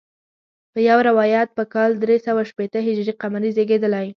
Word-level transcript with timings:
په 0.73 0.79
یو 0.89 0.99
روایت 1.09 1.49
په 1.57 1.63
کال 1.73 1.91
درې 2.03 2.17
سوه 2.25 2.41
شپېته 2.49 2.79
هجري 2.87 3.13
قمري 3.21 3.49
زیږېدلی. 3.55 4.07